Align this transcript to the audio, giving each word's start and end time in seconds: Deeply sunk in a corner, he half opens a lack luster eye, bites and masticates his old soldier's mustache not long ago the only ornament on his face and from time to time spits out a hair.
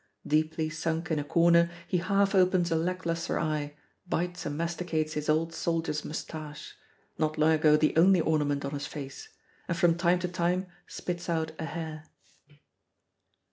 Deeply 0.25 0.67
sunk 0.67 1.11
in 1.11 1.19
a 1.19 1.23
corner, 1.23 1.69
he 1.87 1.99
half 1.99 2.33
opens 2.33 2.71
a 2.71 2.75
lack 2.75 3.05
luster 3.05 3.37
eye, 3.39 3.75
bites 4.09 4.47
and 4.47 4.59
masticates 4.59 5.11
his 5.13 5.29
old 5.29 5.53
soldier's 5.53 6.03
mustache 6.03 6.75
not 7.19 7.37
long 7.37 7.51
ago 7.51 7.77
the 7.77 7.95
only 7.95 8.19
ornament 8.19 8.65
on 8.65 8.71
his 8.71 8.87
face 8.87 9.29
and 9.67 9.77
from 9.77 9.93
time 9.95 10.17
to 10.17 10.27
time 10.27 10.65
spits 10.87 11.29
out 11.29 11.51
a 11.59 11.65
hair. 11.65 12.05